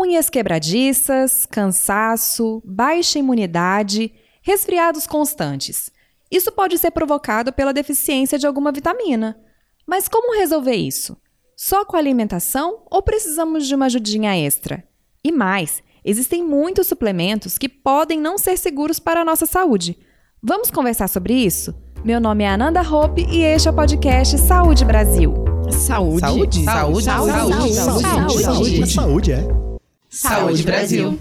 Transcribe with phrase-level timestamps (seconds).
[0.00, 5.90] unhas quebradiças, cansaço, baixa imunidade, resfriados constantes.
[6.30, 9.38] Isso pode ser provocado pela deficiência de alguma vitamina.
[9.86, 11.16] Mas como resolver isso?
[11.56, 14.84] Só com alimentação ou precisamos de uma ajudinha extra?
[15.24, 19.98] E mais, existem muitos suplementos que podem não ser seguros para a nossa saúde.
[20.42, 21.74] Vamos conversar sobre isso?
[22.04, 25.34] Meu nome é Ananda Hope e este é o podcast Saúde Brasil.
[25.70, 26.20] Saúde?
[26.20, 26.64] Saúde?
[26.64, 27.04] Saúde?
[27.04, 27.04] Saúde?
[27.04, 27.74] Saúde?
[27.74, 28.42] Saúde?
[28.42, 28.86] Saúde?
[28.86, 29.42] Saúde, é.
[29.42, 29.55] Saúde
[30.64, 31.18] Brasil.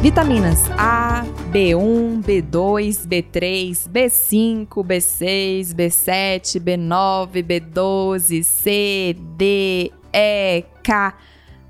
[0.00, 11.14] Vitaminas A, B1, B2, B3, B5, B6, B7, B9, B12, C, D, E, K.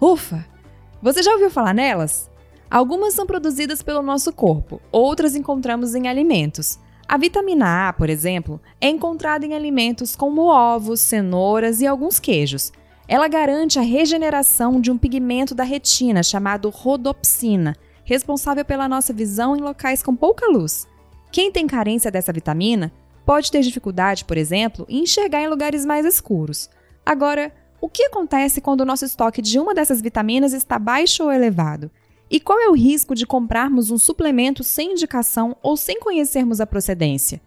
[0.01, 0.52] Ufa!
[1.03, 2.31] Você já ouviu falar nelas?
[2.71, 6.79] Algumas são produzidas pelo nosso corpo, outras encontramos em alimentos.
[7.09, 12.73] A vitamina A, por exemplo, é encontrada em alimentos como ovos, cenouras e alguns queijos.
[13.09, 19.57] Ela garante a regeneração de um pigmento da retina chamado rodopsina, responsável pela nossa visão
[19.57, 20.87] em locais com pouca luz.
[21.33, 22.93] Quem tem carência dessa vitamina
[23.27, 26.71] pode ter dificuldade, por exemplo, em enxergar em lugares mais escuros.
[27.05, 31.33] Agora, o que acontece quando o nosso estoque de uma dessas vitaminas está baixo ou
[31.33, 31.91] elevado?
[32.31, 36.67] E qual é o risco de comprarmos um suplemento sem indicação ou sem conhecermos a
[36.67, 37.43] procedência?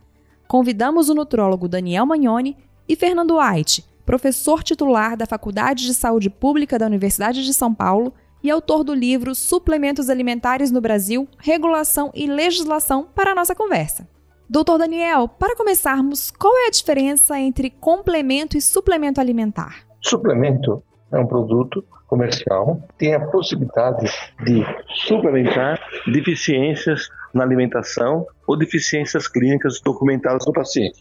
[0.45, 6.77] Convidamos o nutrólogo Daniel Magnoni e Fernando White, professor titular da Faculdade de Saúde Pública
[6.77, 8.13] da Universidade de São Paulo
[8.43, 14.05] e autor do livro Suplementos Alimentares no Brasil, Regulação e Legislação, para a nossa conversa.
[14.49, 19.84] Doutor Daniel, para começarmos, qual é a diferença entre complemento e suplemento alimentar?
[20.07, 24.05] Suplemento é um produto comercial que tem a possibilidade
[24.43, 24.63] de
[25.07, 30.97] suplementar deficiências na alimentação ou deficiências clínicas documentadas no paciente.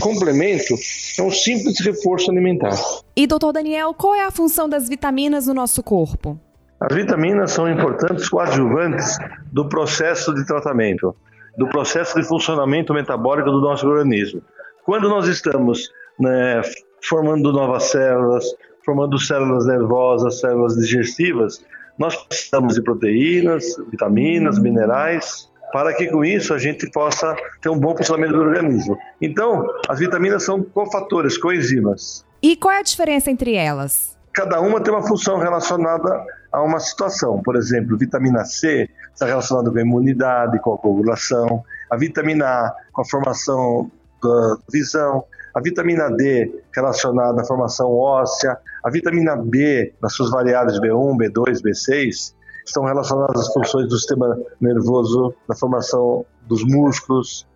[0.00, 0.74] Complemento
[1.18, 2.74] é um simples reforço alimentar.
[3.16, 6.38] E, doutor Daniel, qual é a função das vitaminas no nosso corpo?
[6.80, 9.16] As vitaminas são importantes coadjuvantes
[9.52, 11.14] do processo de tratamento,
[11.56, 14.42] do processo de funcionamento metabólico do nosso organismo.
[14.84, 16.60] Quando nós estamos né,
[17.02, 18.44] formando novas células,
[18.84, 21.64] formando células nervosas, células digestivas,
[21.98, 27.78] nós precisamos de proteínas, vitaminas, minerais, para que com isso a gente possa ter um
[27.78, 28.98] bom funcionamento do organismo.
[29.20, 32.24] Então, as vitaminas são cofatores, coenzimas.
[32.42, 34.16] E qual é a diferença entre elas?
[34.32, 37.42] Cada uma tem uma função relacionada a uma situação.
[37.42, 41.62] Por exemplo, vitamina C está relacionada com a imunidade, com a coagulação.
[41.90, 43.90] A vitamina A com a formação
[44.22, 45.24] da visão.
[45.54, 48.56] A vitamina D relacionada à formação óssea.
[48.84, 52.34] A vitamina B, nas suas variáveis B1, B2, B6,
[52.64, 57.46] estão relacionadas às funções do sistema nervoso, na formação dos músculos.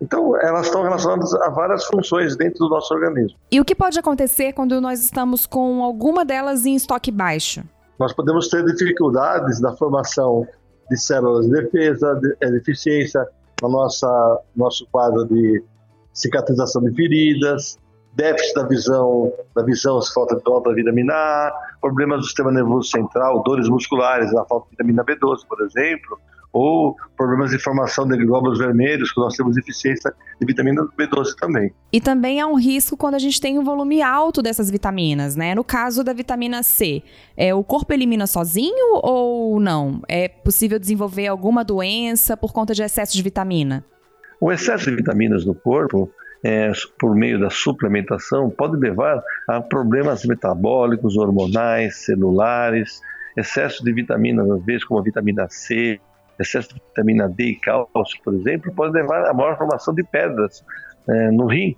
[0.00, 3.38] Então, elas estão relacionadas a várias funções dentro do nosso organismo.
[3.50, 7.62] E o que pode acontecer quando nós estamos com alguma delas em estoque baixo?
[7.98, 10.46] Nós podemos ter dificuldades na formação
[10.90, 13.26] de células de defesa, de, é, deficiência
[13.60, 15.62] no nossa, nosso quadro de
[16.12, 17.78] cicatrização de feridas,
[18.14, 23.42] déficit da visão, da visão, falta de alta vitamina A, problemas do sistema nervoso central,
[23.42, 26.18] dores musculares, a falta de vitamina B12, por exemplo,
[26.52, 31.72] ou problemas de formação de glóbulos vermelhos, que nós temos deficiência de vitamina B12 também.
[31.92, 35.54] E também há um risco quando a gente tem um volume alto dessas vitaminas, né?
[35.54, 37.02] No caso da vitamina C,
[37.36, 40.02] é, o corpo elimina sozinho ou não?
[40.08, 43.84] É possível desenvolver alguma doença por conta de excesso de vitamina?
[44.40, 46.10] O excesso de vitaminas no corpo
[46.42, 53.02] é, por meio da suplementação pode levar a problemas metabólicos, hormonais, celulares,
[53.36, 56.00] excesso de vitaminas, às vezes como a vitamina C,
[56.38, 60.64] excesso de vitamina D e cálcio, por exemplo, pode levar a maior formação de pedras
[61.06, 61.76] é, no rim,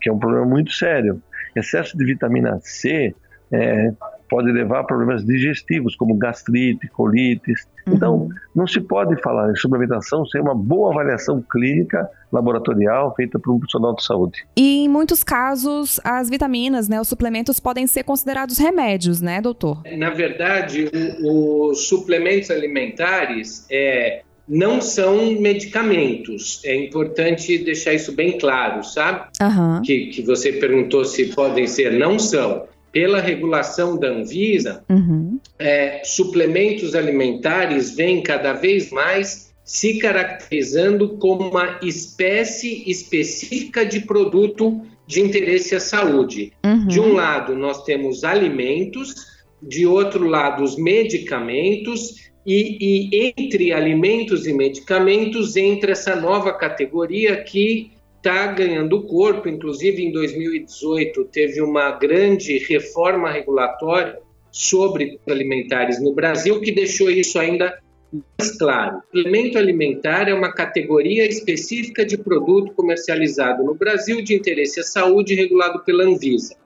[0.00, 1.20] que é um problema muito sério.
[1.56, 3.14] Excesso de vitamina C
[3.50, 3.92] é,
[4.30, 7.66] pode levar a problemas digestivos, como gastrite, colites.
[7.86, 7.94] Uhum.
[7.94, 13.52] Então, não se pode falar em suplementação sem uma boa avaliação clínica laboratorial feita por
[13.52, 14.46] um profissional de saúde.
[14.56, 19.82] E em muitos casos, as vitaminas, né, os suplementos podem ser considerados remédios, né, doutor?
[19.98, 20.88] Na verdade,
[21.22, 26.60] os suplementos alimentares é, não são medicamentos.
[26.64, 29.28] É importante deixar isso bem claro, sabe?
[29.42, 29.82] Uhum.
[29.82, 35.38] Que, que você perguntou se podem ser, não são pela regulação da Anvisa, uhum.
[35.58, 44.80] é, suplementos alimentares vêm cada vez mais se caracterizando como uma espécie específica de produto
[45.06, 46.52] de interesse à saúde.
[46.64, 46.86] Uhum.
[46.86, 49.14] De um lado, nós temos alimentos
[49.62, 57.36] de outro lado, os medicamentos, e, e entre alimentos e medicamentos entra essa nova categoria
[57.44, 59.48] que está ganhando corpo.
[59.48, 64.18] Inclusive, em 2018, teve uma grande reforma regulatória
[64.52, 67.78] sobre alimentares no Brasil que deixou isso ainda
[68.12, 69.00] mais claro.
[69.06, 75.34] Suplemento alimentar é uma categoria específica de produto comercializado no Brasil de interesse à saúde
[75.34, 76.56] regulado pela Anvisa.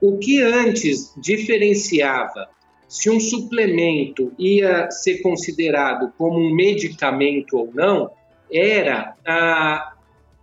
[0.00, 2.48] O que antes diferenciava
[2.88, 8.10] se um suplemento ia ser considerado como um medicamento ou não
[8.50, 9.93] era a,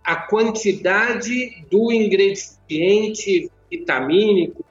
[0.04, 4.64] a quantidade do ingrediente vitamínico,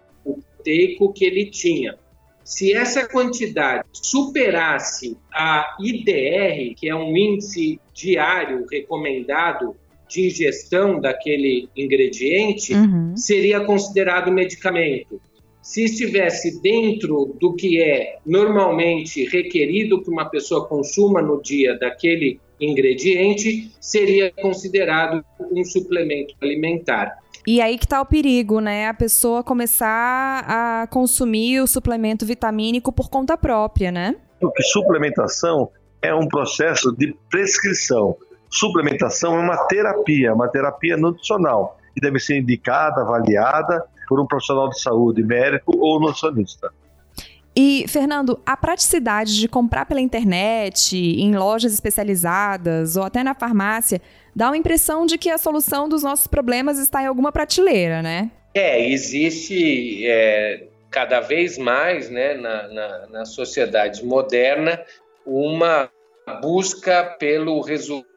[0.61, 1.97] proteico que ele tinha.
[2.43, 9.75] Se essa quantidade superasse a IDR, que é um índice diário recomendado
[10.07, 13.15] de ingestão daquele ingrediente, uhum.
[13.15, 15.21] seria considerado medicamento.
[15.61, 22.39] Se estivesse dentro do que é normalmente requerido que uma pessoa consuma no dia daquele
[22.59, 27.17] ingrediente, seria considerado um suplemento alimentar.
[27.45, 28.87] E aí que tá o perigo, né?
[28.87, 34.15] A pessoa começar a consumir o suplemento vitamínico por conta própria, né?
[34.39, 35.69] Porque suplementação
[36.01, 38.15] é um processo de prescrição.
[38.49, 44.67] Suplementação é uma terapia, uma terapia nutricional, que deve ser indicada, avaliada por um profissional
[44.67, 46.69] de saúde, médico ou nutricionista.
[47.55, 54.01] E, Fernando, a praticidade de comprar pela internet, em lojas especializadas ou até na farmácia,
[54.35, 58.29] dá uma impressão de que a solução dos nossos problemas está em alguma prateleira, né?
[58.53, 64.77] É, existe é, cada vez mais né, na, na, na sociedade moderna
[65.25, 65.89] uma
[66.41, 68.10] busca pelo resultado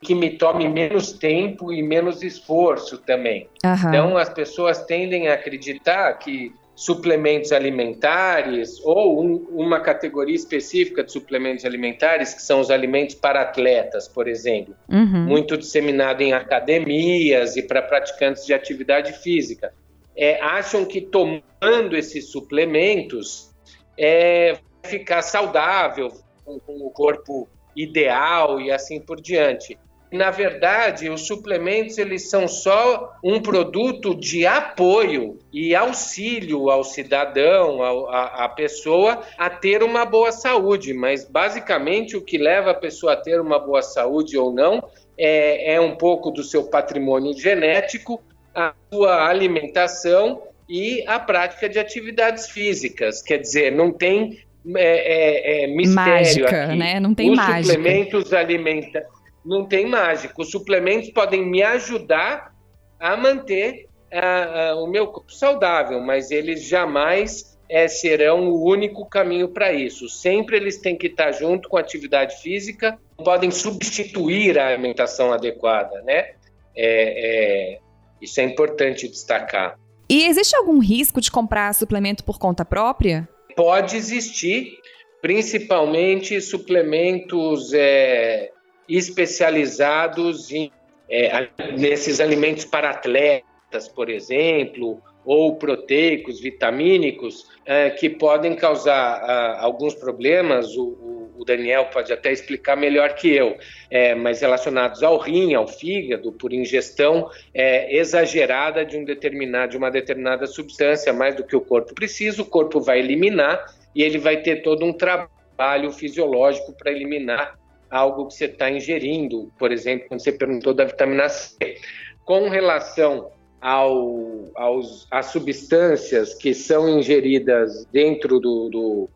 [0.00, 3.48] que me tome menos tempo e menos esforço também.
[3.64, 3.88] Uhum.
[3.88, 11.12] Então, as pessoas tendem a acreditar que suplementos alimentares ou um, uma categoria específica de
[11.12, 15.24] suplementos alimentares, que são os alimentos para atletas, por exemplo, uhum.
[15.26, 19.72] muito disseminado em academias e para praticantes de atividade física.
[20.16, 23.50] É, acham que tomando esses suplementos
[23.96, 26.10] é, ficar saudável,
[26.44, 29.78] com, com o corpo ideal e assim por diante
[30.12, 37.82] na verdade, os suplementos eles são só um produto de apoio e auxílio ao cidadão,
[37.82, 40.92] à pessoa a ter uma boa saúde.
[40.92, 44.86] Mas basicamente o que leva a pessoa a ter uma boa saúde ou não
[45.16, 48.22] é, é um pouco do seu patrimônio genético,
[48.54, 53.22] a sua alimentação e a prática de atividades físicas.
[53.22, 54.44] Quer dizer, não tem
[54.76, 56.76] é, é, é mistério mágica, aqui.
[56.76, 57.00] né?
[57.00, 57.74] Não tem Os mágica.
[57.74, 60.42] suplementos alimentares não tem mágico.
[60.42, 62.54] Os suplementos podem me ajudar
[62.98, 69.04] a manter uh, uh, o meu corpo saudável, mas eles jamais é, serão o único
[69.06, 70.08] caminho para isso.
[70.08, 76.00] Sempre eles têm que estar junto com a atividade física, podem substituir a alimentação adequada,
[76.02, 76.32] né?
[76.74, 77.78] É, é,
[78.20, 79.76] isso é importante destacar.
[80.08, 83.28] E existe algum risco de comprar suplemento por conta própria?
[83.54, 84.78] Pode existir,
[85.20, 88.50] principalmente suplementos é,
[88.88, 90.70] especializados em,
[91.08, 99.60] é, nesses alimentos para atletas, por exemplo, ou proteicos, vitamínicos, é, que podem causar a,
[99.60, 100.76] alguns problemas.
[100.76, 103.56] O, o, Daniel pode até explicar melhor que eu,
[103.90, 109.90] é, mas relacionados ao rim, ao fígado, por ingestão é, exagerada de, um de uma
[109.90, 114.38] determinada substância, mais do que o corpo precisa, o corpo vai eliminar e ele vai
[114.38, 117.58] ter todo um trabalho fisiológico para eliminar
[117.90, 121.76] algo que você está ingerindo, por exemplo, quando você perguntou da vitamina C.
[122.24, 129.10] Com relação ao, aos, às substâncias que são ingeridas dentro do, do,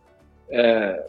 [0.50, 1.02] é,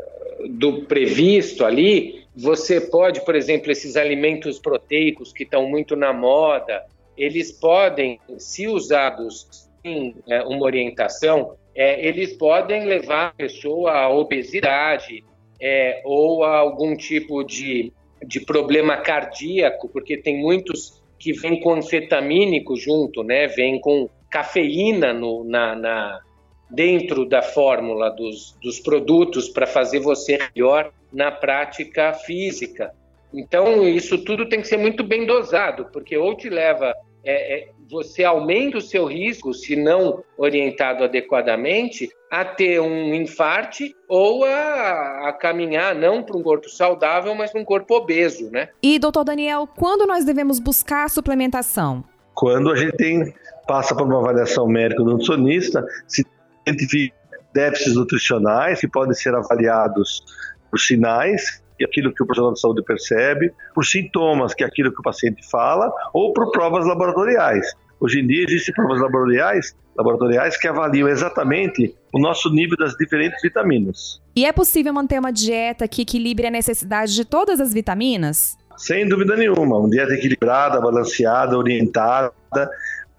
[0.49, 6.83] do previsto ali, você pode, por exemplo, esses alimentos proteicos que estão muito na moda,
[7.17, 14.09] eles podem, se usados em é, uma orientação, é, eles podem levar a pessoa à
[14.09, 15.23] obesidade,
[15.59, 17.91] é, ou a algum tipo de,
[18.25, 23.47] de problema cardíaco, porque tem muitos que vêm com anfetamínico junto, né?
[23.47, 26.21] Vem com cafeína no, na, na,
[26.69, 32.93] dentro da fórmula dos, dos produtos para fazer você melhor na prática física.
[33.33, 36.93] Então, isso tudo tem que ser muito bem dosado, porque ou te leva
[37.23, 43.93] é, é, você aumenta o seu risco, se não orientado adequadamente, a ter um infarte
[44.07, 48.69] ou a, a caminhar não para um corpo saudável, mas para um corpo obeso, né?
[48.81, 52.03] E, doutor Daniel, quando nós devemos buscar a suplementação?
[52.33, 53.33] Quando a gente tem,
[53.67, 56.25] passa por uma avaliação médico nutricionista, se
[56.67, 57.15] identifica
[57.53, 60.23] déficits nutricionais que podem ser avaliados
[60.69, 64.67] por sinais, que é aquilo que o profissional de saúde percebe, por sintomas, que é
[64.67, 67.65] aquilo que o paciente fala, ou por provas laboratoriais.
[67.99, 73.41] Hoje em dia existem provas laboratoriais, laboratoriais que avaliam exatamente o nosso nível das diferentes
[73.41, 74.21] vitaminas.
[74.35, 78.55] E é possível manter uma dieta que equilibre a necessidade de todas as vitaminas?
[78.77, 82.31] Sem dúvida nenhuma, uma dieta equilibrada, balanceada, orientada,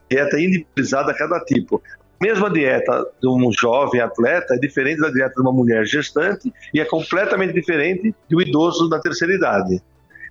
[0.09, 1.83] dieta individualizada a cada tipo.
[2.21, 6.81] Mesma dieta de um jovem atleta é diferente da dieta de uma mulher gestante e
[6.81, 9.81] é completamente diferente de um idoso da terceira idade.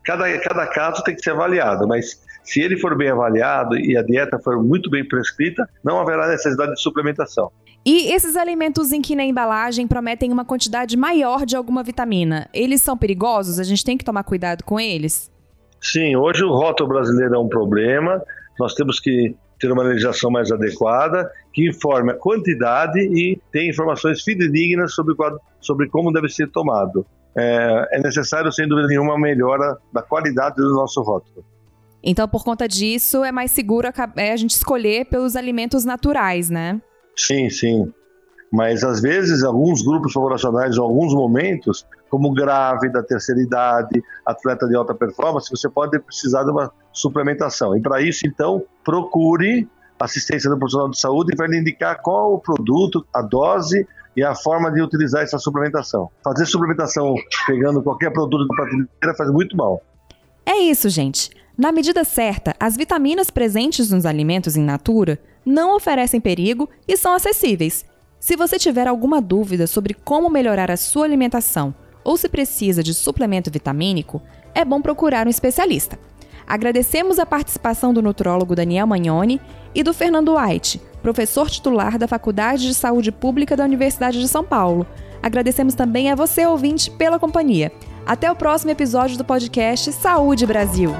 [0.03, 4.01] Cada, cada caso tem que ser avaliado, mas se ele for bem avaliado e a
[4.01, 7.51] dieta for muito bem prescrita, não haverá necessidade de suplementação.
[7.85, 12.81] E esses alimentos em que na embalagem prometem uma quantidade maior de alguma vitamina, eles
[12.81, 13.59] são perigosos?
[13.59, 15.31] A gente tem que tomar cuidado com eles?
[15.81, 18.21] Sim, hoje o rótulo brasileiro é um problema.
[18.59, 24.21] Nós temos que ter uma legislação mais adequada, que informe a quantidade e tem informações
[24.21, 25.15] fidedignas sobre,
[25.59, 27.05] sobre como deve ser tomado.
[27.35, 31.45] É, é necessário, sem dúvida nenhuma, uma melhora da qualidade do nosso rótulo.
[32.03, 36.49] Então, por conta disso, é mais seguro a, é a gente escolher pelos alimentos naturais,
[36.49, 36.81] né?
[37.15, 37.91] Sim, sim.
[38.51, 44.75] Mas às vezes alguns grupos populacionais, em alguns momentos, como grávida, terceira idade, atleta de
[44.75, 47.75] alta performance, você pode precisar de uma suplementação.
[47.75, 49.67] E para isso, então, procure
[49.99, 54.23] assistência do profissional de saúde e vai lhe indicar qual o produto, a dose e
[54.23, 56.09] a forma de utilizar essa suplementação.
[56.23, 59.81] Fazer suplementação pegando qualquer produto da prateleira faz muito mal.
[60.45, 61.31] É isso, gente.
[61.57, 67.13] Na medida certa, as vitaminas presentes nos alimentos in natura não oferecem perigo e são
[67.13, 67.85] acessíveis.
[68.19, 71.73] Se você tiver alguma dúvida sobre como melhorar a sua alimentação
[72.07, 74.21] ou se precisa de suplemento vitamínico,
[74.55, 75.99] é bom procurar um especialista.
[76.47, 79.41] Agradecemos a participação do nutrólogo Daniel Magnoni
[79.75, 84.45] e do Fernando White, professor titular da Faculdade de Saúde Pública da Universidade de São
[84.45, 84.87] Paulo.
[85.21, 87.73] Agradecemos também a você, ouvinte, pela companhia.
[88.05, 90.91] Até o próximo episódio do podcast Saúde Brasil.